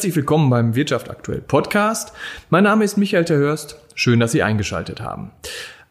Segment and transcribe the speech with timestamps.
[0.00, 2.14] Herzlich willkommen beim Wirtschaft aktuell Podcast.
[2.48, 3.76] Mein Name ist Michael Terhörst.
[3.94, 5.30] Schön, dass Sie eingeschaltet haben.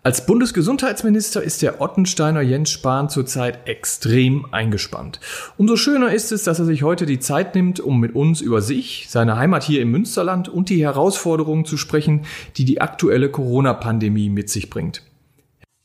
[0.02, 5.20] Als Bundesgesundheitsminister ist der Ottensteiner Jens Spahn zurzeit extrem eingespannt.
[5.58, 8.64] Umso schöner ist es, dass er sich heute die Zeit nimmt, um mit uns über
[8.64, 12.26] sich, seine Heimat hier im Münsterland und die Herausforderungen zu sprechen,
[12.58, 15.04] die die aktuelle Corona-Pandemie mit sich bringt.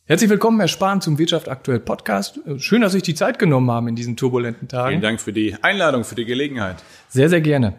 [0.07, 2.39] Herzlich willkommen, Herr Spahn, zum Wirtschaft aktuell Podcast.
[2.59, 4.91] Schön, dass Sie sich die Zeit genommen haben in diesen turbulenten Tagen.
[4.91, 6.77] Vielen Dank für die Einladung, für die Gelegenheit.
[7.09, 7.73] Sehr, sehr gerne.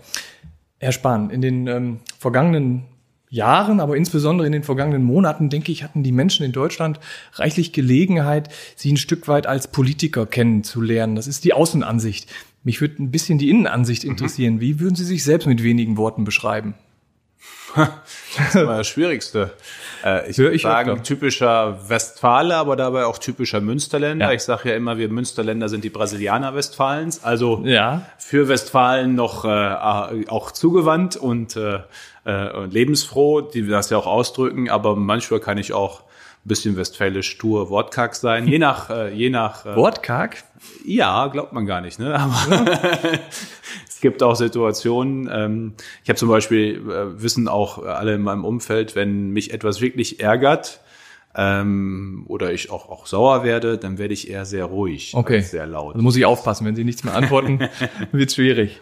[0.80, 2.84] Herr Spahn, in den ähm, vergangenen
[3.30, 7.00] Jahren, aber insbesondere in den vergangenen Monaten, denke ich, hatten die Menschen in Deutschland
[7.34, 11.16] reichlich Gelegenheit, Sie ein Stück weit als Politiker kennenzulernen.
[11.16, 12.32] Das ist die Außenansicht.
[12.64, 14.12] Mich würde ein bisschen die Innenansicht mhm.
[14.12, 14.56] interessieren.
[14.56, 14.62] Mhm.
[14.62, 16.76] Wie würden Sie sich selbst mit wenigen Worten beschreiben?
[17.76, 19.52] Das ist immer das Schwierigste.
[20.04, 21.04] Äh, ich würde sagen, öfter.
[21.04, 24.28] typischer Westfale, aber dabei auch typischer Münsterländer.
[24.28, 24.34] Ja.
[24.34, 27.24] Ich sage ja immer, wir Münsterländer sind die Brasilianer Westfalens.
[27.24, 28.06] Also ja.
[28.18, 31.80] für Westfalen noch äh, auch zugewandt und, äh,
[32.26, 34.70] äh, lebensfroh, die das ja auch ausdrücken.
[34.70, 38.48] Aber manchmal kann ich auch ein bisschen westfälisch stur wortkarg sein.
[38.48, 39.66] Je nach, äh, je nach.
[39.66, 40.44] Äh, wortkarg?
[40.86, 42.20] Ja, glaubt man gar nicht, ne?
[42.20, 42.36] Aber
[44.06, 45.28] gibt auch Situationen.
[45.32, 49.82] Ähm, ich habe zum Beispiel, äh, wissen auch alle in meinem Umfeld, wenn mich etwas
[49.82, 50.80] wirklich ärgert,
[51.36, 55.42] ähm, oder ich auch, auch sauer werde, dann werde ich eher sehr ruhig, okay.
[55.42, 55.96] sehr laut.
[55.96, 57.60] Also muss ich aufpassen, wenn Sie nichts mehr antworten,
[58.12, 58.80] wird schwierig.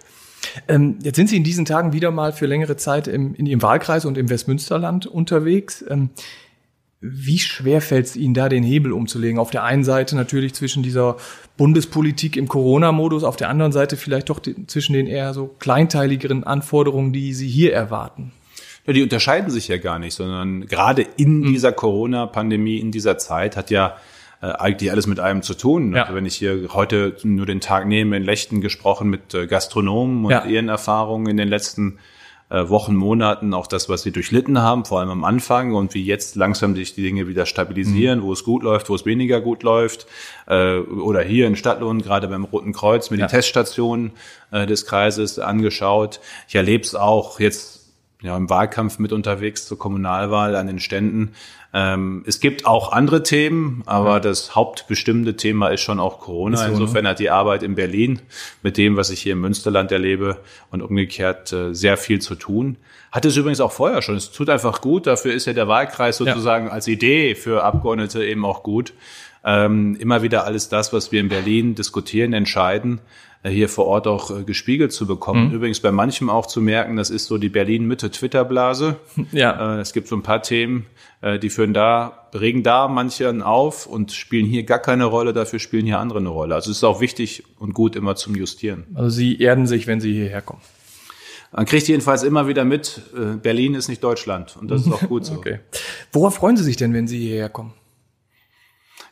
[0.67, 3.61] Ähm, jetzt sind Sie in diesen Tagen wieder mal für längere Zeit im, in Ihrem
[3.61, 5.83] Wahlkreis und im Westmünsterland unterwegs.
[5.89, 6.09] Ähm,
[7.05, 9.37] wie schwer fällt es Ihnen da, den Hebel umzulegen?
[9.37, 11.17] Auf der einen Seite natürlich zwischen dieser
[11.57, 17.11] Bundespolitik im Corona-Modus, auf der anderen Seite vielleicht doch zwischen den eher so kleinteiligeren Anforderungen,
[17.11, 18.31] die Sie hier erwarten.
[18.87, 21.53] Ja, die unterscheiden sich ja gar nicht, sondern gerade in mhm.
[21.53, 23.97] dieser Corona-Pandemie, in dieser Zeit hat ja
[24.41, 25.93] äh, eigentlich alles mit einem zu tun.
[25.93, 26.07] Ja.
[26.13, 30.31] Wenn ich hier heute nur den Tag nehme, in Lechten gesprochen mit äh, Gastronomen und
[30.31, 30.45] ja.
[30.45, 31.99] ihren Erfahrungen in den letzten
[32.53, 36.03] äh, Wochen, Monaten, auch das, was sie durchlitten haben, vor allem am Anfang und wie
[36.03, 38.23] jetzt langsam sich die Dinge wieder stabilisieren, mhm.
[38.23, 40.05] wo es gut läuft, wo es weniger gut läuft.
[40.45, 43.25] Äh, oder hier in Stadtlohn, gerade beim Roten Kreuz, mir ja.
[43.25, 44.11] die Teststationen
[44.51, 46.19] äh, des Kreises angeschaut.
[46.47, 47.91] Ich erlebe es auch jetzt
[48.21, 51.33] ja, im Wahlkampf mit unterwegs zur Kommunalwahl an den Ständen.
[51.75, 54.19] Ähm, es gibt auch andere Themen, aber ja.
[54.19, 56.57] das hauptbestimmende Thema ist schon auch Corona.
[56.57, 56.65] So?
[56.65, 57.09] Insofern ne?
[57.09, 58.21] hat die Arbeit in Berlin
[58.61, 60.37] mit dem, was ich hier im Münsterland erlebe
[60.69, 62.77] und umgekehrt äh, sehr viel zu tun.
[63.11, 64.15] Hat es übrigens auch vorher schon.
[64.15, 65.07] Es tut einfach gut.
[65.07, 66.71] Dafür ist ja der Wahlkreis sozusagen ja.
[66.71, 68.93] als Idee für Abgeordnete eben auch gut.
[69.45, 73.01] Ähm, immer wieder alles das, was wir in Berlin diskutieren, entscheiden,
[73.43, 75.49] äh, hier vor Ort auch äh, gespiegelt zu bekommen.
[75.49, 75.55] Mhm.
[75.55, 78.97] Übrigens bei manchem auch zu merken, das ist so die Berlin-Mitte-Twitter-Blase.
[79.31, 79.77] Ja.
[79.77, 80.85] Äh, es gibt so ein paar Themen,
[81.41, 85.85] die führen da, regen da manchen auf und spielen hier gar keine Rolle, dafür spielen
[85.85, 86.53] hier andere eine Rolle.
[86.53, 88.87] Also es ist auch wichtig und gut immer zum Justieren.
[88.93, 90.59] Also Sie erden sich, wenn Sie hierher kommen.
[91.53, 93.01] Man kriegt jedenfalls immer wieder mit,
[93.41, 95.33] Berlin ist nicht Deutschland und das ist auch gut so.
[95.37, 95.59] okay.
[96.11, 97.71] Worauf freuen Sie sich denn, wenn Sie hierher kommen?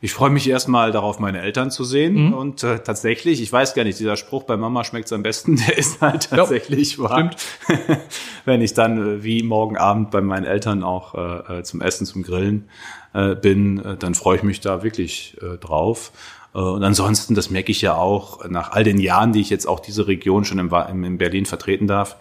[0.04, 2.28] Ich freue mich erstmal darauf, meine Eltern zu sehen.
[2.28, 2.34] Mhm.
[2.34, 5.78] Und äh, tatsächlich, ich weiß gar nicht, dieser Spruch bei Mama schmeckt's am besten, der
[5.78, 7.30] ist halt tatsächlich ja, wahr.
[8.46, 12.08] Wenn ich dann äh, wie morgen Abend bei meinen Eltern auch äh, äh, zum Essen,
[12.08, 12.68] zum Grillen
[13.14, 16.12] äh, bin, äh, dann freue ich mich da wirklich äh, drauf.
[16.54, 19.80] Und ansonsten, das merke ich ja auch nach all den Jahren, die ich jetzt auch
[19.80, 22.18] diese Region schon in, in Berlin vertreten darf,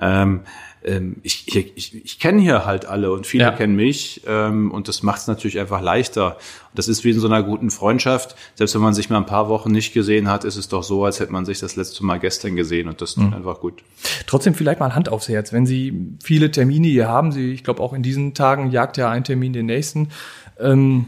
[0.00, 0.40] ähm,
[0.84, 3.50] ähm, ich, ich, ich, kenne hier halt alle und viele ja.
[3.52, 6.36] kennen mich ähm, und das macht es natürlich einfach leichter.
[6.74, 8.36] Das ist wie in so einer guten Freundschaft.
[8.54, 11.04] Selbst wenn man sich mal ein paar Wochen nicht gesehen hat, ist es doch so,
[11.04, 13.34] als hätte man sich das letzte Mal gestern gesehen und das tut mhm.
[13.34, 13.82] einfach gut.
[14.26, 17.82] Trotzdem vielleicht mal Hand aufs Herz, wenn Sie viele Termine hier haben, Sie, ich glaube
[17.82, 20.10] auch in diesen Tagen jagt ja ein Termin den nächsten.
[20.58, 21.06] Ähm,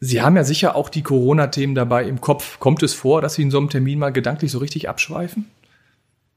[0.00, 2.58] Sie haben ja sicher auch die Corona-Themen dabei im Kopf.
[2.60, 5.46] Kommt es vor, dass Sie in so einem Termin mal gedanklich so richtig abschweifen?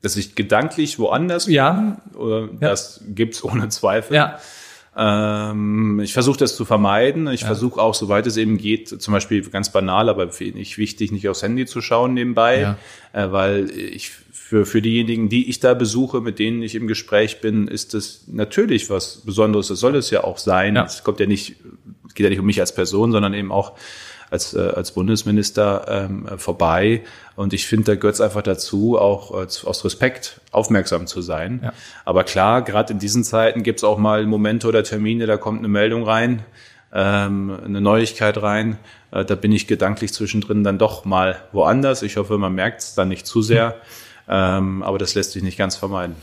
[0.01, 1.55] Dass ich gedanklich woanders bin.
[1.55, 2.01] Ja.
[2.59, 4.15] Das gibt's ohne Zweifel.
[4.15, 4.39] Ja.
[4.99, 7.27] Ähm, ich versuche das zu vermeiden.
[7.27, 7.47] Ich ja.
[7.47, 11.43] versuche auch, soweit es eben geht, zum Beispiel ganz banal, aber nicht wichtig, nicht aufs
[11.43, 12.77] Handy zu schauen nebenbei, ja.
[13.13, 17.41] äh, weil ich für, für diejenigen, die ich da besuche, mit denen ich im Gespräch
[17.41, 19.67] bin, ist das natürlich was Besonderes.
[19.67, 20.75] Das soll es ja auch sein.
[20.75, 20.85] Ja.
[20.85, 21.57] Es kommt ja nicht,
[22.15, 23.73] geht ja nicht um mich als Person, sondern eben auch
[24.29, 27.01] als, äh, als Bundesminister ähm, vorbei.
[27.35, 31.61] Und ich finde, da gehört es einfach dazu, auch äh, aus Respekt aufmerksam zu sein.
[31.63, 31.73] Ja.
[32.05, 35.59] Aber klar, gerade in diesen Zeiten gibt es auch mal Momente oder Termine, da kommt
[35.59, 36.43] eine Meldung rein,
[36.93, 38.77] ähm, eine Neuigkeit rein.
[39.11, 42.01] Äh, da bin ich gedanklich zwischendrin dann doch mal woanders.
[42.01, 43.75] Ich hoffe, man merkt es dann nicht zu sehr.
[44.29, 46.15] Ähm, aber das lässt sich nicht ganz vermeiden.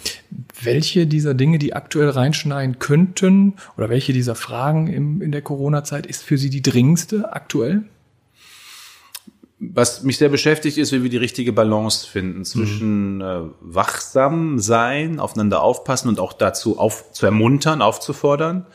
[0.63, 6.05] Welche dieser Dinge, die aktuell reinschneiden könnten, oder welche dieser Fragen im, in der Corona-Zeit
[6.05, 7.85] ist für Sie die dringendste aktuell?
[9.59, 13.21] Was mich sehr beschäftigt, ist, wie wir die richtige Balance finden zwischen mhm.
[13.21, 18.67] äh, wachsam sein, aufeinander aufpassen und auch dazu auf, zu ermuntern, aufzufordern.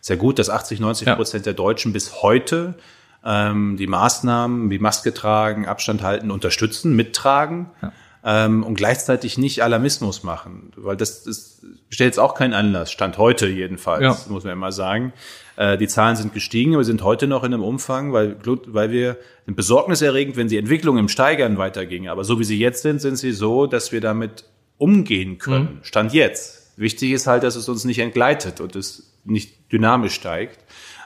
[0.00, 1.52] Sehr gut, dass 80, 90 Prozent ja.
[1.52, 2.76] der Deutschen bis heute
[3.24, 7.70] ähm, die Maßnahmen wie Maske tragen, Abstand halten, unterstützen, mittragen.
[7.82, 7.92] Ja.
[8.24, 13.16] Ähm, und gleichzeitig nicht Alarmismus machen, weil das, das stellt jetzt auch keinen Anlass, Stand
[13.16, 14.32] heute jedenfalls, ja.
[14.32, 15.12] muss man immer sagen,
[15.58, 19.16] äh, die Zahlen sind gestiegen, aber sind heute noch in einem Umfang, weil, weil wir
[19.44, 22.06] sind besorgniserregend, wenn die Entwicklung im Steigern weiterging.
[22.06, 24.44] Aber so wie sie jetzt sind, sind sie so, dass wir damit
[24.76, 25.78] umgehen können.
[25.78, 25.78] Mhm.
[25.84, 26.78] Stand jetzt.
[26.78, 30.60] Wichtig ist halt, dass es uns nicht entgleitet und es nicht dynamisch steigt.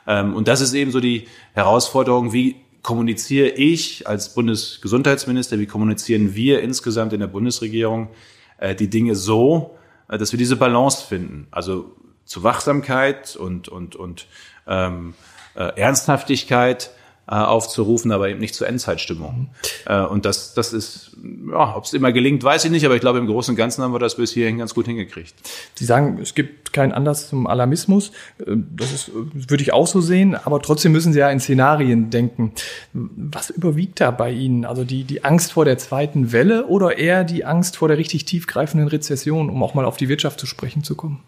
[0.07, 6.35] Ähm, und das ist eben so die Herausforderung, wie kommuniziere ich als Bundesgesundheitsminister, wie kommunizieren
[6.35, 8.11] wir insgesamt in der Bundesregierung
[8.59, 9.79] äh, die Dinge so,
[10.11, 11.47] äh, dass wir diese Balance finden.
[11.51, 11.97] Also
[12.33, 14.27] zu Wachsamkeit und, und, und
[14.67, 15.13] ähm,
[15.55, 16.91] äh, Ernsthaftigkeit
[17.29, 19.39] äh, aufzurufen, aber eben nicht zur Endzeitstimmung.
[19.39, 19.49] Mhm.
[19.85, 21.15] Äh, und das, das ist,
[21.51, 23.85] ja, ob es immer gelingt, weiß ich nicht, aber ich glaube, im Großen und Ganzen
[23.85, 25.35] haben wir das bis hierhin ganz gut hingekriegt.
[25.75, 28.13] Sie sagen, es gibt keinen Anlass zum Alarmismus.
[28.39, 32.09] Äh, das ist, würde ich auch so sehen, aber trotzdem müssen Sie ja in Szenarien
[32.09, 32.53] denken.
[32.95, 34.65] Was überwiegt da bei Ihnen?
[34.65, 38.25] Also die, die Angst vor der zweiten Welle oder eher die Angst vor der richtig
[38.25, 41.21] tiefgreifenden Rezession, um auch mal auf die Wirtschaft zu sprechen zu kommen?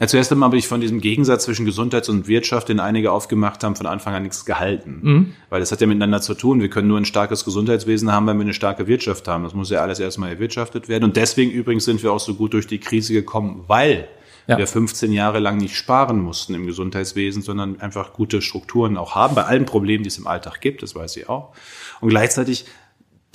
[0.00, 3.62] Ja, zuerst einmal habe ich von diesem Gegensatz zwischen Gesundheits- und Wirtschaft, den einige aufgemacht
[3.62, 5.00] haben, von Anfang an nichts gehalten.
[5.02, 5.32] Mhm.
[5.50, 6.62] Weil das hat ja miteinander zu tun.
[6.62, 9.44] Wir können nur ein starkes Gesundheitswesen haben, wenn wir eine starke Wirtschaft haben.
[9.44, 11.04] Das muss ja alles erstmal erwirtschaftet werden.
[11.04, 14.08] Und deswegen übrigens sind wir auch so gut durch die Krise gekommen, weil
[14.46, 14.56] ja.
[14.56, 19.34] wir 15 Jahre lang nicht sparen mussten im Gesundheitswesen, sondern einfach gute Strukturen auch haben,
[19.34, 21.52] bei allen Problemen, die es im Alltag gibt, das weiß ich auch.
[22.00, 22.64] Und gleichzeitig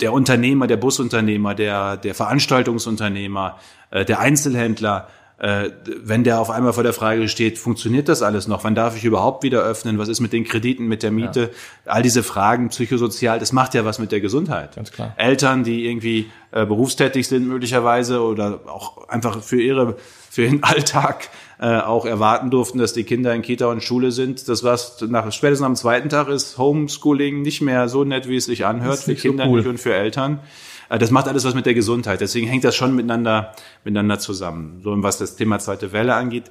[0.00, 3.58] der Unternehmer, der Busunternehmer, der, der Veranstaltungsunternehmer,
[3.90, 8.64] äh, der Einzelhändler, wenn der auf einmal vor der Frage steht, funktioniert das alles noch?
[8.64, 9.98] Wann darf ich überhaupt wieder öffnen?
[9.98, 11.50] Was ist mit den Krediten, mit der Miete?
[11.84, 11.92] Ja.
[11.92, 14.76] All diese Fragen, psychosozial, das macht ja was mit der Gesundheit.
[14.76, 15.12] Ganz klar.
[15.18, 19.96] Eltern, die irgendwie äh, berufstätig sind möglicherweise oder auch einfach für ihre
[20.30, 21.28] für ihren Alltag
[21.58, 24.48] äh, auch erwarten durften, dass die Kinder in Kita und Schule sind.
[24.48, 28.46] Das was nach spätestens am zweiten Tag ist Homeschooling nicht mehr so nett, wie es
[28.46, 29.66] sich anhört für Kinder so cool.
[29.66, 30.40] und für Eltern.
[30.88, 32.20] Äh, das macht alles was mit der Gesundheit.
[32.20, 33.52] Deswegen hängt das schon miteinander,
[33.84, 34.80] miteinander zusammen.
[34.82, 36.50] So, und was das Thema zweite Welle angeht,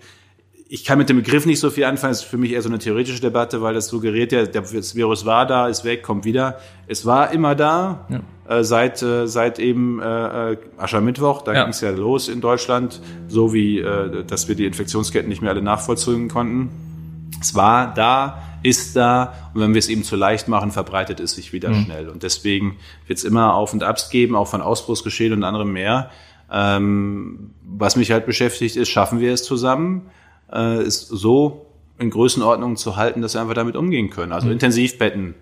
[0.67, 2.13] ich kann mit dem Begriff nicht so viel anfangen.
[2.13, 5.25] Es ist für mich eher so eine theoretische Debatte, weil das suggeriert ja, das Virus
[5.25, 6.57] war da, ist weg, kommt wieder.
[6.87, 8.57] Es war immer da, ja.
[8.57, 11.43] äh, seit, äh, seit eben äh, Aschermittwoch.
[11.43, 11.63] Da ja.
[11.63, 13.83] ging es ja los in Deutschland, so wie,
[14.27, 16.69] dass wir die Infektionsketten nicht mehr alle nachvollziehen konnten.
[17.45, 21.33] Es war da, ist da und wenn wir es eben zu leicht machen, verbreitet es
[21.33, 21.86] sich wieder mhm.
[21.86, 22.09] schnell.
[22.09, 22.77] Und deswegen
[23.07, 26.09] wird es immer Auf und Abs geben, auch von Ausbruchsgeschehen und anderem mehr.
[26.51, 30.09] Ähm, was mich halt beschäftigt ist, schaffen wir es zusammen,
[30.51, 31.68] äh, ist so
[32.00, 34.31] in Größenordnung zu halten, dass wir einfach damit umgehen können.
[34.31, 34.53] Also mhm.
[34.53, 35.36] Intensivbetten,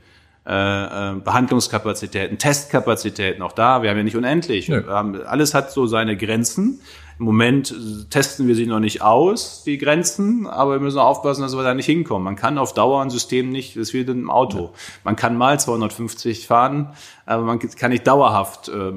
[0.46, 4.68] äh, äh, Behandlungskapazitäten, Testkapazitäten, auch da, wir haben ja nicht unendlich.
[4.68, 4.86] Ja.
[4.88, 6.82] Haben, alles hat so seine Grenzen.
[7.24, 7.74] Im Moment
[8.10, 11.74] testen wir sie noch nicht aus, die Grenzen, aber wir müssen aufpassen, dass wir da
[11.74, 12.26] nicht hinkommen.
[12.26, 14.74] Man kann auf Dauer ein System nicht, das ist wie im Auto.
[15.06, 16.90] Man kann mal 250 fahren,
[17.26, 18.92] aber man kann nicht dauerhaft, äh,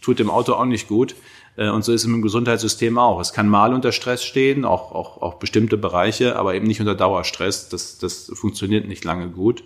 [0.00, 1.16] tut dem Auto auch nicht gut.
[1.56, 3.18] Äh, und so ist es im Gesundheitssystem auch.
[3.18, 6.94] Es kann mal unter Stress stehen, auch, auch, auch bestimmte Bereiche, aber eben nicht unter
[6.94, 7.70] Dauerstress.
[7.70, 9.64] Das, das funktioniert nicht lange gut.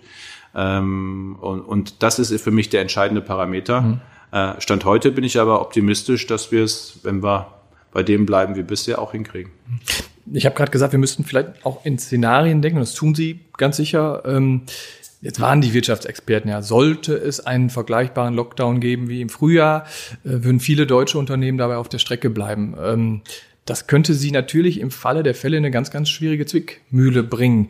[0.55, 3.81] Ähm, und, und das ist für mich der entscheidende Parameter.
[3.81, 4.01] Mhm.
[4.31, 7.58] Äh, Stand heute bin ich aber optimistisch, dass wir es, wenn wir
[7.91, 9.51] bei dem bleiben wie bisher, auch hinkriegen.
[10.31, 13.77] Ich habe gerade gesagt, wir müssten vielleicht auch in Szenarien denken, das tun Sie ganz
[13.77, 14.23] sicher.
[14.25, 14.61] Ähm,
[15.21, 19.85] jetzt waren die Wirtschaftsexperten ja, sollte es einen vergleichbaren Lockdown geben wie im Frühjahr,
[20.23, 22.75] äh, würden viele deutsche Unternehmen dabei auf der Strecke bleiben.
[22.79, 23.21] Ähm,
[23.65, 27.69] das könnte Sie natürlich im Falle der Fälle eine ganz, ganz schwierige Zwickmühle bringen.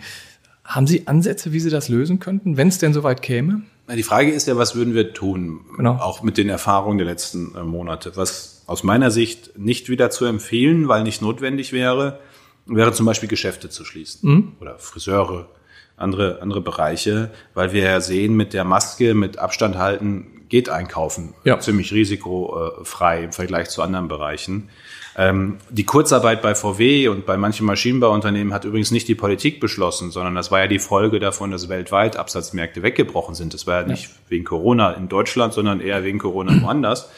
[0.63, 3.63] Haben Sie Ansätze, wie Sie das lösen könnten, wenn es denn soweit käme?
[3.93, 5.61] Die Frage ist ja, was würden wir tun?
[5.75, 5.95] Genau.
[5.95, 8.11] Auch mit den Erfahrungen der letzten äh, Monate.
[8.15, 12.19] Was aus meiner Sicht nicht wieder zu empfehlen, weil nicht notwendig wäre,
[12.67, 14.51] wäre zum Beispiel Geschäfte zu schließen mhm.
[14.59, 15.49] oder Friseure,
[15.97, 21.33] andere, andere Bereiche, weil wir ja sehen, mit der Maske, mit Abstand halten, geht einkaufen
[21.43, 21.59] ja.
[21.59, 24.69] ziemlich risikofrei im Vergleich zu anderen Bereichen.
[25.17, 30.11] Ähm, die Kurzarbeit bei VW und bei manchen Maschinenbauunternehmen hat übrigens nicht die Politik beschlossen,
[30.11, 33.55] sondern das war ja die Folge davon, dass weltweit Absatzmärkte weggebrochen sind.
[33.55, 34.09] Das war ja nicht ja.
[34.29, 37.09] wegen Corona in Deutschland, sondern eher wegen Corona woanders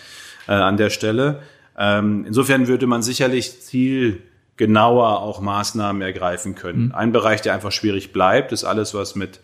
[0.48, 1.42] äh, an der Stelle.
[1.78, 6.86] Ähm, insofern würde man sicherlich zielgenauer auch Maßnahmen ergreifen können.
[6.86, 6.92] Mhm.
[6.94, 9.40] Ein Bereich, der einfach schwierig bleibt, ist alles, was mit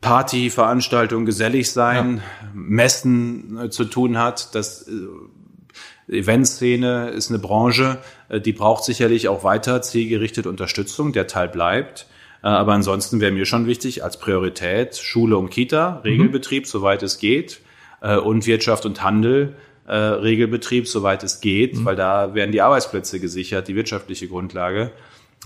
[0.00, 2.50] Party, Veranstaltung, gesellig sein, ja.
[2.54, 4.54] Messen äh, zu tun hat.
[4.54, 7.98] Das äh, Eventszene ist eine Branche,
[8.28, 11.12] äh, die braucht sicherlich auch weiter zielgerichtete Unterstützung.
[11.12, 12.06] Der Teil bleibt.
[12.42, 16.68] Äh, aber ansonsten wäre mir schon wichtig als Priorität Schule und Kita, Regelbetrieb, mhm.
[16.68, 17.60] soweit es geht,
[18.00, 19.56] äh, und Wirtschaft und Handel,
[19.88, 21.84] äh, Regelbetrieb, soweit es geht, mhm.
[21.84, 24.92] weil da werden die Arbeitsplätze gesichert, die wirtschaftliche Grundlage.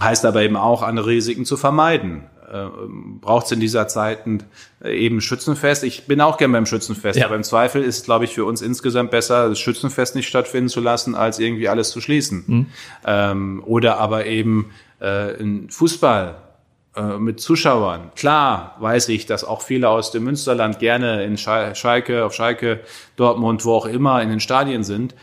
[0.01, 2.25] Heißt aber eben auch, andere Risiken zu vermeiden.
[2.53, 2.67] Äh,
[3.21, 4.21] Braucht es in dieser Zeit
[4.83, 5.85] äh, eben Schützenfest?
[5.85, 7.27] Ich bin auch gern beim Schützenfest, ja.
[7.27, 10.81] aber im Zweifel ist, glaube ich, für uns insgesamt besser, das Schützenfest nicht stattfinden zu
[10.81, 12.45] lassen, als irgendwie alles zu schließen.
[12.47, 12.67] Mhm.
[13.07, 16.35] Ähm, oder aber eben äh, ein Fußball
[16.95, 18.11] äh, mit Zuschauern.
[18.17, 22.81] Klar weiß ich, dass auch viele aus dem Münsterland gerne in Schalke, auf Schalke,
[23.17, 25.15] Dortmund, wo auch immer in den Stadien sind.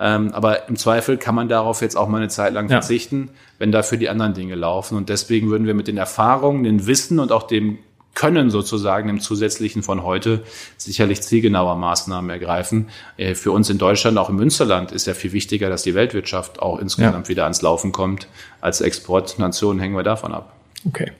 [0.00, 2.80] Ähm, aber im Zweifel kann man darauf jetzt auch mal eine Zeit lang ja.
[2.80, 4.96] verzichten, wenn dafür die anderen Dinge laufen.
[4.96, 7.78] Und deswegen würden wir mit den Erfahrungen, dem Wissen und auch dem
[8.14, 10.42] Können sozusagen im Zusätzlichen von heute
[10.76, 12.88] sicherlich zielgenauer Maßnahmen ergreifen.
[13.18, 16.60] Äh, für uns in Deutschland, auch im Münsterland, ist ja viel wichtiger, dass die Weltwirtschaft
[16.60, 17.28] auch insgesamt ja.
[17.28, 18.28] wieder ans Laufen kommt.
[18.60, 20.57] Als Exportnation hängen wir davon ab.
[20.86, 21.12] Okay.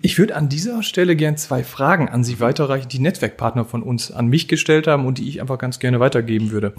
[0.00, 4.10] Ich würde an dieser Stelle gern zwei Fragen an Sie weiterreichen, die Netzwerkpartner von uns
[4.10, 6.74] an mich gestellt haben und die ich einfach ganz gerne weitergeben würde.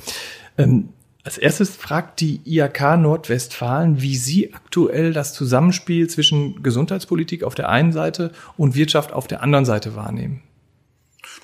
[0.57, 0.89] Ähm,
[1.23, 7.69] als erstes fragt die IAK Nordwestfalen, wie Sie aktuell das Zusammenspiel zwischen Gesundheitspolitik auf der
[7.69, 10.41] einen Seite und Wirtschaft auf der anderen Seite wahrnehmen.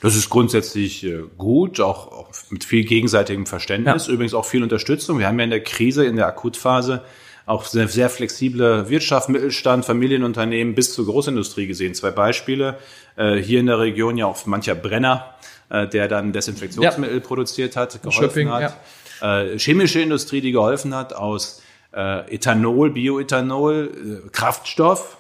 [0.02, 4.14] Das ist grundsätzlich äh, gut, auch mit viel gegenseitigem Verständnis, ja.
[4.14, 5.20] übrigens auch viel Unterstützung.
[5.20, 7.04] Wir haben ja in der Krise, in der Akutphase
[7.52, 11.94] auch sehr, sehr flexible Wirtschaft, Mittelstand, Familienunternehmen bis zur Großindustrie gesehen.
[11.94, 12.78] Zwei Beispiele.
[13.18, 15.36] Äh, hier in der Region ja auch mancher Brenner,
[15.70, 17.24] äh, der dann Desinfektionsmittel ja.
[17.24, 18.78] produziert hat, geholfen Shopping, hat.
[19.22, 19.42] Ja.
[19.42, 21.62] Äh, chemische Industrie, die geholfen hat aus
[21.94, 25.18] Ethanol, Bioethanol, Kraftstoff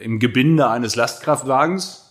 [0.00, 2.09] im Gebinde eines Lastkraftwagens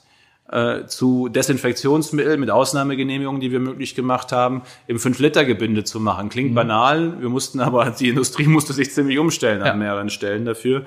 [0.52, 6.30] äh, zu Desinfektionsmitteln mit Ausnahmegenehmigungen, die wir möglich gemacht haben, im 5-Liter-Gebinde zu machen.
[6.30, 6.56] Klingt mhm.
[6.56, 9.72] banal, wir mussten aber, die Industrie musste sich ziemlich umstellen ja.
[9.72, 10.82] an mehreren Stellen dafür.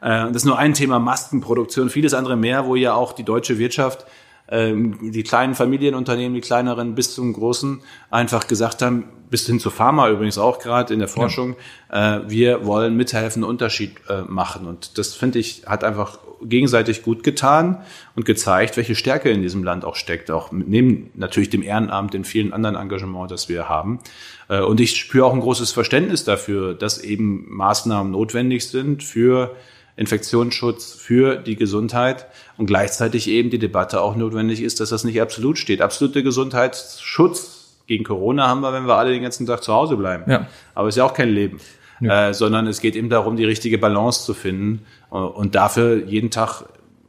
[0.00, 3.58] Äh, das ist nur ein Thema Maskenproduktion, vieles andere mehr, wo ja auch die deutsche
[3.58, 4.06] Wirtschaft
[4.50, 9.70] ähm, die kleinen Familienunternehmen, die kleineren bis zum großen, einfach gesagt haben, bis hin zu
[9.70, 11.56] Pharma übrigens auch gerade in der Forschung,
[11.92, 12.18] ja.
[12.18, 14.66] äh, wir wollen mithelfen, einen Unterschied äh, machen.
[14.66, 17.82] Und das finde ich, hat einfach gegenseitig gut getan
[18.14, 22.24] und gezeigt, welche Stärke in diesem Land auch steckt, auch neben natürlich dem Ehrenamt, den
[22.24, 24.00] vielen anderen Engagement, das wir haben.
[24.48, 29.56] Äh, und ich spüre auch ein großes Verständnis dafür, dass eben Maßnahmen notwendig sind für
[29.96, 35.20] Infektionsschutz, für die Gesundheit und gleichzeitig eben die Debatte auch notwendig ist, dass das nicht
[35.20, 35.82] absolut steht.
[35.82, 37.57] Absolute Gesundheitsschutz
[37.88, 40.30] gegen Corona haben wir, wenn wir alle den ganzen Tag zu Hause bleiben.
[40.30, 40.46] Ja.
[40.76, 41.58] Aber es ist ja auch kein Leben.
[42.00, 42.28] Ja.
[42.28, 46.30] Äh, sondern es geht eben darum, die richtige Balance zu finden äh, und dafür jeden
[46.30, 46.62] Tag,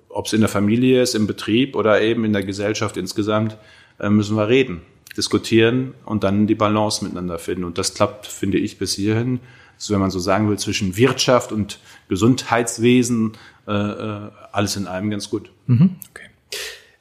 [0.10, 3.56] ob es in der Familie ist, im Betrieb oder eben in der Gesellschaft insgesamt,
[4.00, 4.82] äh, müssen wir reden,
[5.16, 7.66] diskutieren und dann die Balance miteinander finden.
[7.66, 9.40] Und das klappt, finde ich, bis hierhin
[9.80, 15.10] so wenn man so sagen will, zwischen Wirtschaft und Gesundheitswesen, äh, äh alles in allem
[15.10, 15.52] ganz gut.
[15.68, 16.30] Mhm, okay.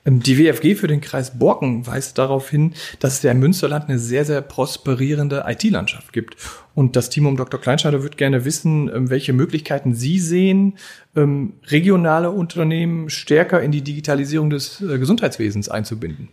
[0.08, 3.88] Ähm, die WFG für den Kreis Borken weist darauf hin, dass es ja im Münsterland
[3.88, 6.36] eine sehr, sehr prosperierende IT-Landschaft gibt.
[6.74, 7.60] Und das Team um Dr.
[7.60, 10.78] Kleinschneider wird gerne wissen, ähm, welche Möglichkeiten Sie sehen,
[11.14, 16.28] ähm, regionale Unternehmen stärker in die Digitalisierung des äh, Gesundheitswesens einzubinden.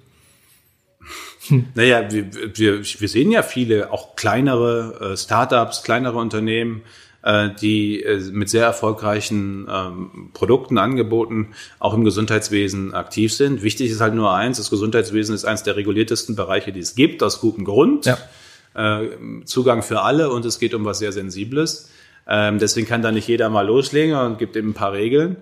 [1.47, 1.65] Hm.
[1.75, 6.81] Naja, wir, wir, wir sehen ja viele, auch kleinere äh, Startups, kleinere Unternehmen,
[7.25, 13.63] äh, die äh, mit sehr erfolgreichen ähm, Produkten, Angeboten auch im Gesundheitswesen aktiv sind.
[13.63, 17.23] Wichtig ist halt nur eins, das Gesundheitswesen ist eines der reguliertesten Bereiche, die es gibt,
[17.23, 18.05] aus gutem Grund.
[18.05, 18.17] Ja.
[18.75, 19.07] Äh,
[19.45, 21.89] Zugang für alle und es geht um was sehr Sensibles.
[22.27, 25.37] Ähm, deswegen kann da nicht jeder mal loslegen und gibt eben ein paar Regeln.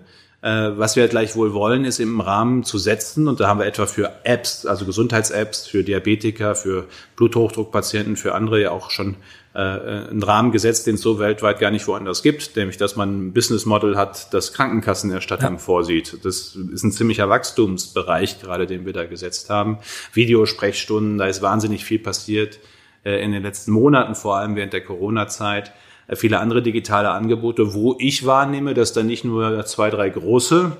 [0.46, 3.28] Was wir gleichwohl wollen, ist im Rahmen zu setzen.
[3.28, 6.86] Und da haben wir etwa für Apps, also Gesundheits-Apps, für Diabetiker, für
[7.16, 9.16] Bluthochdruckpatienten, für andere ja auch schon
[9.54, 13.28] äh, einen Rahmen gesetzt, den es so weltweit gar nicht woanders gibt, nämlich dass man
[13.28, 15.58] ein Business Model hat, das Krankenkassenerstattung ja.
[15.58, 16.24] vorsieht.
[16.24, 19.78] Das ist ein ziemlicher Wachstumsbereich, gerade den wir da gesetzt haben.
[20.12, 22.58] Videosprechstunden, da ist wahnsinnig viel passiert
[23.04, 25.72] äh, in den letzten Monaten, vor allem während der Corona-Zeit.
[26.08, 30.76] Äh, viele andere digitale Angebote, wo ich wahrnehme, dass da nicht nur zwei, drei große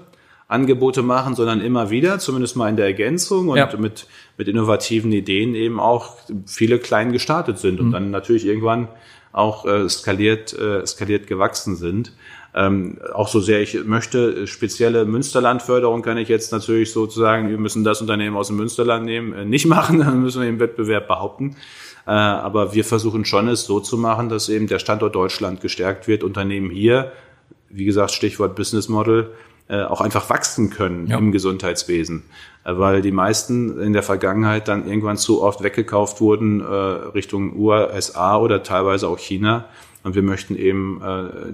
[0.55, 3.69] Angebote machen, sondern immer wieder, zumindest mal in der Ergänzung und ja.
[3.77, 4.07] mit,
[4.39, 7.93] mit innovativen Ideen eben auch viele klein gestartet sind und mhm.
[7.93, 8.89] dann natürlich irgendwann
[9.33, 12.13] auch äh, skaliert, äh, skaliert gewachsen sind.
[12.55, 17.83] Ähm, auch so sehr ich möchte, spezielle Münsterlandförderung kann ich jetzt natürlich sozusagen, wir müssen
[17.83, 21.57] das Unternehmen aus dem Münsterland nehmen, äh, nicht machen, dann müssen wir im Wettbewerb behaupten.
[22.07, 26.07] Äh, aber wir versuchen schon es so zu machen, dass eben der Standort Deutschland gestärkt
[26.07, 27.13] wird, Unternehmen hier,
[27.71, 29.33] wie gesagt, Stichwort Business Model,
[29.69, 31.19] äh, auch einfach wachsen können ja.
[31.19, 32.25] im Gesundheitswesen,
[32.65, 38.37] äh, weil die meisten in der Vergangenheit dann irgendwann zu oft weggekauft wurden Richtung USA
[38.37, 39.67] oder teilweise auch China.
[40.03, 41.01] Und wir möchten eben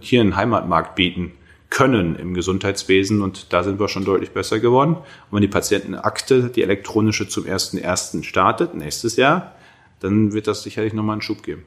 [0.00, 1.31] hier einen Heimatmarkt bieten
[1.71, 4.95] können im Gesundheitswesen und da sind wir schon deutlich besser geworden.
[4.97, 8.25] Und wenn die Patientenakte, die elektronische zum 1.1.
[8.25, 9.55] startet, nächstes Jahr,
[10.00, 11.64] dann wird das sicherlich nochmal einen Schub geben.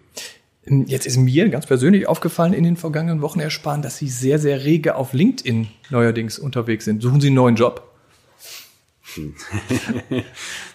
[0.66, 4.40] Jetzt ist mir ganz persönlich aufgefallen in den vergangenen Wochen, Herr Spahn, dass Sie sehr,
[4.40, 7.02] sehr rege auf LinkedIn neuerdings unterwegs sind.
[7.02, 7.90] Suchen Sie einen neuen Job?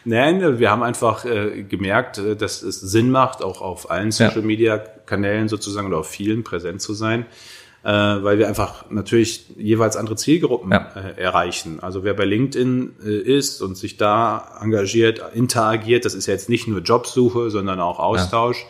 [0.05, 4.43] Nein, wir haben einfach äh, gemerkt, äh, dass es Sinn macht, auch auf allen Social
[4.43, 7.27] Media Kanälen sozusagen oder auf vielen präsent zu sein,
[7.83, 10.93] äh, weil wir einfach natürlich jeweils andere Zielgruppen ja.
[10.95, 11.81] äh, erreichen.
[11.81, 16.49] Also wer bei LinkedIn äh, ist und sich da engagiert, interagiert, das ist ja jetzt
[16.49, 18.61] nicht nur Jobsuche, sondern auch Austausch.
[18.61, 18.69] Ja.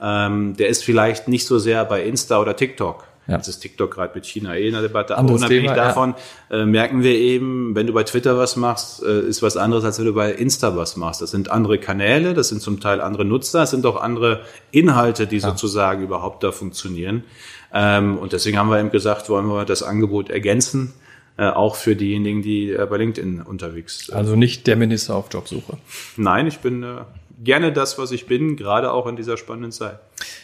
[0.00, 3.04] Ähm, der ist vielleicht nicht so sehr bei Insta oder TikTok.
[3.26, 3.36] Ja.
[3.36, 5.16] Jetzt ist TikTok gerade mit China eh in der Debatte.
[5.16, 6.14] Aber unabhängig Thema, davon
[6.50, 6.58] ja.
[6.58, 9.98] äh, merken wir eben, wenn du bei Twitter was machst, äh, ist was anderes, als
[9.98, 11.22] wenn du bei Insta was machst.
[11.22, 15.26] Das sind andere Kanäle, das sind zum Teil andere Nutzer, es sind auch andere Inhalte,
[15.26, 15.48] die ja.
[15.48, 17.24] sozusagen überhaupt da funktionieren.
[17.72, 20.92] Ähm, und deswegen haben wir eben gesagt, wollen wir das Angebot ergänzen.
[21.36, 24.14] Äh, auch für diejenigen, die äh, bei LinkedIn unterwegs sind.
[24.14, 25.78] Also nicht der Minister auf Jobsuche.
[26.16, 26.98] Nein, ich bin äh,
[27.42, 29.98] gerne das, was ich bin, gerade auch in dieser spannenden Zeit.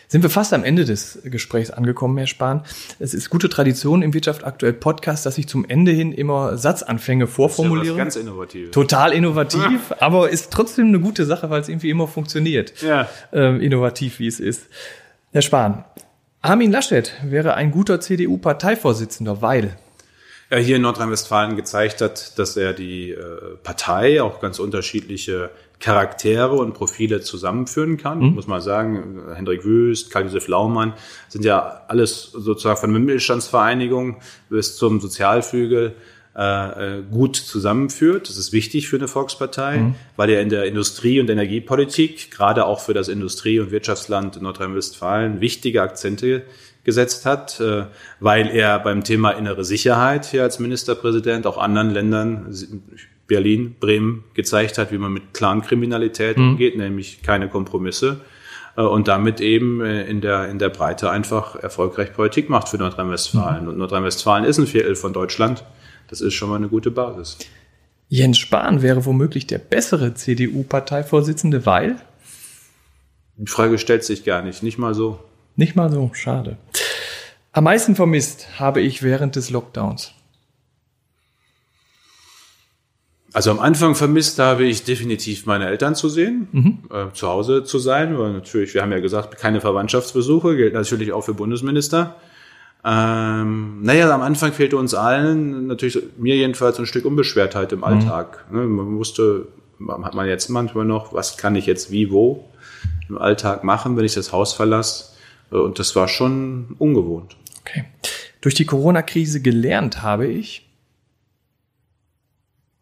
[0.08, 2.64] Sind wir fast am Ende des Gesprächs angekommen, Herr Spahn.
[2.98, 7.26] Es ist gute Tradition im Wirtschaft aktuell Podcast, dass ich zum Ende hin immer Satzanfänge
[7.26, 7.84] vorformuliere.
[7.84, 8.70] Das ist ja ganz innovativ.
[8.72, 12.82] Total innovativ, aber ist trotzdem eine gute Sache, weil es irgendwie immer funktioniert.
[12.82, 13.08] Ja.
[13.32, 14.66] Ähm, innovativ, wie es ist.
[15.32, 15.84] Herr Spahn,
[16.42, 19.76] Armin Laschet wäre ein guter CDU-Parteivorsitzender, weil
[20.58, 26.74] hier in Nordrhein-Westfalen gezeigt hat, dass er die äh, Partei auch ganz unterschiedliche Charaktere und
[26.74, 28.18] Profile zusammenführen kann.
[28.18, 28.34] Mhm.
[28.34, 30.94] Muss man sagen, Hendrik Wüst, Karl-Josef Laumann
[31.28, 35.94] sind ja alles sozusagen von der Mittelstandsvereinigung bis zum Sozialflügel
[36.36, 38.28] äh, äh, gut zusammenführt.
[38.28, 39.94] Das ist wichtig für eine Volkspartei, mhm.
[40.16, 45.40] weil er in der Industrie- und Energiepolitik, gerade auch für das Industrie- und Wirtschaftsland Nordrhein-Westfalen,
[45.40, 46.42] wichtige Akzente
[46.84, 47.86] gesetzt hat, äh,
[48.20, 52.54] weil er beim Thema innere Sicherheit hier als Ministerpräsident auch anderen Ländern
[53.26, 56.50] Berlin, Bremen gezeigt hat, wie man mit Clankriminalität mhm.
[56.50, 58.20] umgeht, nämlich keine Kompromisse
[58.76, 62.78] äh, und damit eben äh, in der, in der Breite einfach erfolgreich Politik macht für
[62.78, 63.64] Nordrhein-Westfalen.
[63.64, 63.68] Mhm.
[63.68, 65.64] Und Nordrhein-Westfalen ist ein Viertel von Deutschland.
[66.10, 67.38] Das ist schon mal eine gute Basis.
[68.08, 71.96] Jens Spahn wäre womöglich der bessere CDU-Parteivorsitzende, weil?
[73.36, 75.20] Die Frage stellt sich gar nicht, nicht mal so.
[75.54, 76.58] Nicht mal so, schade.
[77.52, 80.12] Am meisten vermisst habe ich während des Lockdowns.
[83.32, 86.78] Also am Anfang vermisst habe ich definitiv meine Eltern zu sehen, mhm.
[86.90, 91.12] äh, zu Hause zu sein, weil natürlich, wir haben ja gesagt, keine Verwandtschaftsbesuche, gilt natürlich
[91.12, 92.16] auch für Bundesminister.
[92.84, 97.84] Ähm, naja, am Anfang fehlte uns allen, natürlich mir jedenfalls, ein Stück Unbeschwertheit im mhm.
[97.84, 98.46] Alltag.
[98.50, 98.76] Mhm.
[98.76, 99.48] Man wusste,
[100.02, 102.48] hat man jetzt manchmal noch, was kann ich jetzt wie, wo
[103.08, 105.12] im Alltag machen, wenn ich das Haus verlasse.
[105.52, 107.36] Äh, und das war schon ungewohnt.
[107.60, 107.84] Okay.
[108.40, 110.66] Durch die Corona-Krise gelernt habe ich,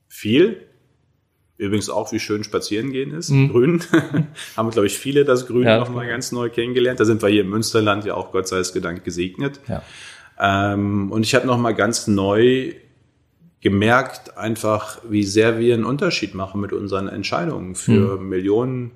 [0.06, 0.67] viel.
[1.58, 3.30] Übrigens auch, wie schön spazieren gehen ist.
[3.30, 3.48] Mhm.
[3.50, 3.80] Grün.
[4.56, 7.00] Haben, glaube ich, viele das Grün ja, nochmal ganz neu kennengelernt.
[7.00, 9.58] Da sind wir hier im Münsterland ja auch Gott sei Dank gesegnet.
[9.66, 9.82] Ja.
[10.40, 12.74] Ähm, und ich habe nochmal ganz neu
[13.60, 18.28] gemerkt, einfach, wie sehr wir einen Unterschied machen mit unseren Entscheidungen für mhm.
[18.28, 18.90] Millionen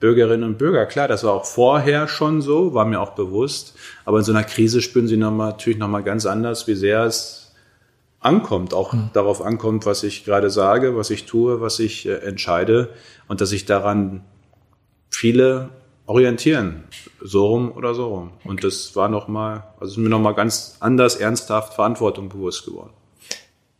[0.00, 0.86] Bürgerinnen und Bürger.
[0.86, 3.76] Klar, das war auch vorher schon so, war mir auch bewusst.
[4.04, 7.04] Aber in so einer Krise spüren sie noch mal, natürlich nochmal ganz anders, wie sehr
[7.04, 7.39] es
[8.20, 9.10] ankommt, auch mhm.
[9.12, 12.90] darauf ankommt, was ich gerade sage, was ich tue, was ich äh, entscheide
[13.28, 14.24] und dass sich daran
[15.10, 15.70] viele
[16.06, 16.84] orientieren,
[17.20, 18.32] so rum oder so rum.
[18.40, 18.48] Okay.
[18.48, 22.90] Und das war nochmal, also ist mir nochmal ganz anders ernsthaft Verantwortung bewusst geworden.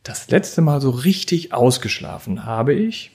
[0.02, 3.12] Das letzte Mal so richtig ausgeschlafen habe ich.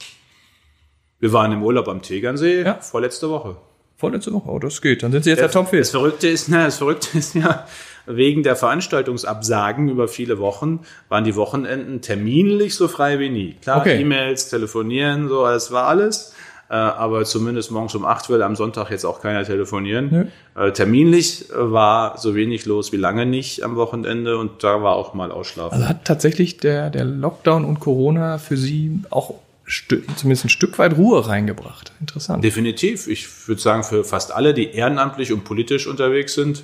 [1.20, 2.76] Wir waren im Urlaub am Tegernsee ja.
[2.76, 3.58] vorletzte Woche.
[3.98, 5.04] Vorletzte Woche, oh, das geht.
[5.04, 7.66] Dann sind Sie jetzt der, der Top Das Verrückte ist, na, das Verrückte ist ja,
[8.06, 13.56] wegen der Veranstaltungsabsagen über viele Wochen waren die Wochenenden terminlich so frei wie nie.
[13.62, 14.02] Klar, okay.
[14.02, 16.34] E-Mails, telefonieren, so, das war alles.
[16.68, 20.32] Äh, aber zumindest morgens um acht will am Sonntag jetzt auch keiner telefonieren.
[20.56, 20.66] Ja.
[20.66, 25.14] Äh, terminlich war so wenig los wie lange nicht am Wochenende und da war auch
[25.14, 25.76] mal Ausschlafen.
[25.76, 29.36] Also hat tatsächlich der, der Lockdown und Corona für Sie auch
[29.68, 31.92] zumindest ein Stück weit Ruhe reingebracht.
[32.00, 32.44] Interessant.
[32.44, 33.08] Definitiv.
[33.08, 36.64] Ich würde sagen, für fast alle, die ehrenamtlich und politisch unterwegs sind,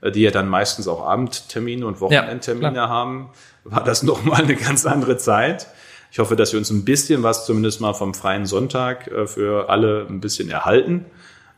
[0.00, 3.30] äh, die ja dann meistens auch Abendtermine und Wochenendtermine ja, haben,
[3.64, 5.68] war das nochmal eine ganz andere Zeit.
[6.10, 9.68] Ich hoffe, dass wir uns ein bisschen was zumindest mal vom freien Sonntag äh, für
[9.68, 11.04] alle ein bisschen erhalten.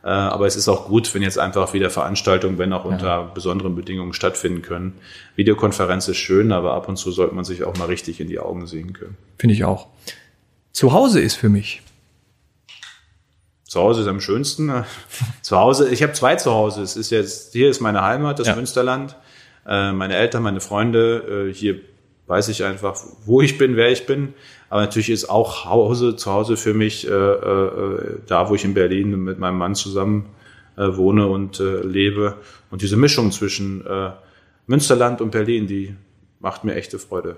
[0.03, 3.21] Äh, aber es ist auch gut, wenn jetzt einfach wieder Veranstaltungen, wenn auch unter ja.
[3.21, 4.93] besonderen Bedingungen stattfinden können.
[5.35, 8.39] Videokonferenz ist schön, aber ab und zu sollte man sich auch mal richtig in die
[8.39, 9.15] Augen sehen können.
[9.37, 9.87] Finde ich auch.
[10.71, 11.81] Zu Hause ist für mich
[13.71, 14.69] zu Hause ist am schönsten.
[15.41, 16.81] Zu Hause, ich habe zwei Zuhause.
[16.81, 18.55] Es ist jetzt, hier ist meine Heimat, das ja.
[18.55, 19.15] Münsterland.
[19.65, 21.47] äh, meine Eltern, meine Freunde.
[21.49, 21.79] Äh, hier
[22.27, 24.33] weiß ich einfach, wo ich bin, wer ich bin.
[24.69, 28.73] Aber natürlich ist auch Hause, zu Hause für mich äh, äh, da, wo ich in
[28.73, 30.25] Berlin mit meinem Mann zusammen
[30.75, 32.35] äh, wohne und äh, lebe.
[32.71, 33.85] Und diese Mischung zwischen
[34.67, 35.95] Münsterland und Berlin, die
[36.41, 37.37] macht mir echte Freude.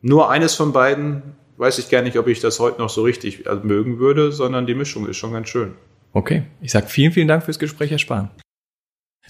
[0.00, 1.22] Nur eines von beiden
[1.56, 4.74] weiß ich gar nicht, ob ich das heute noch so richtig mögen würde, sondern die
[4.74, 5.74] Mischung ist schon ganz schön.
[6.12, 8.30] Okay, ich sage vielen, vielen Dank fürs Gespräch, Herr Spahn.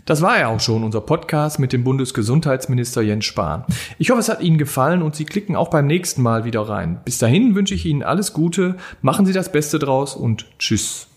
[0.06, 3.64] Das war ja auch schon unser Podcast mit dem Bundesgesundheitsminister Jens Spahn.
[3.98, 7.00] Ich hoffe, es hat Ihnen gefallen und Sie klicken auch beim nächsten Mal wieder rein.
[7.04, 11.08] Bis dahin wünsche ich Ihnen alles Gute, machen Sie das Beste draus und tschüss.